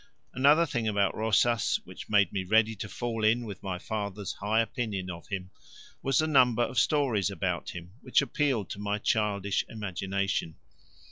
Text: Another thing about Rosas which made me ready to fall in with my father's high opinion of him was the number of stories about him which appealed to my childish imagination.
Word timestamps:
Another 0.33 0.65
thing 0.65 0.87
about 0.87 1.15
Rosas 1.15 1.79
which 1.85 2.09
made 2.09 2.33
me 2.33 2.43
ready 2.43 2.75
to 2.75 2.89
fall 2.89 3.23
in 3.23 3.45
with 3.45 3.61
my 3.61 3.77
father's 3.77 4.33
high 4.33 4.59
opinion 4.59 5.11
of 5.11 5.27
him 5.27 5.51
was 6.01 6.17
the 6.17 6.25
number 6.25 6.63
of 6.63 6.79
stories 6.79 7.29
about 7.29 7.69
him 7.69 7.91
which 8.01 8.19
appealed 8.19 8.71
to 8.71 8.79
my 8.79 8.97
childish 8.97 9.63
imagination. 9.69 10.55